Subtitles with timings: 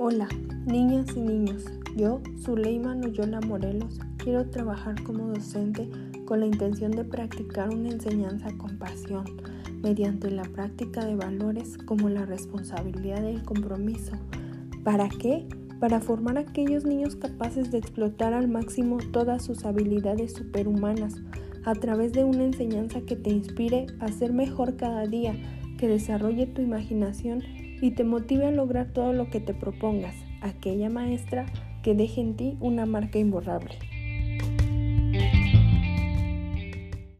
[0.00, 0.28] Hola,
[0.64, 1.64] niñas y niños.
[1.96, 5.90] Yo, Zuleima Noyola Morelos, quiero trabajar como docente
[6.24, 9.24] con la intención de practicar una enseñanza con pasión,
[9.82, 14.12] mediante la práctica de valores como la responsabilidad y el compromiso.
[14.84, 15.48] ¿Para qué?
[15.80, 21.16] Para formar a aquellos niños capaces de explotar al máximo todas sus habilidades superhumanas
[21.64, 25.34] a través de una enseñanza que te inspire a ser mejor cada día,
[25.78, 27.42] que desarrolle tu imaginación
[27.80, 31.46] y te motive a lograr todo lo que te propongas, aquella maestra
[31.82, 33.78] que deje en ti una marca imborrable.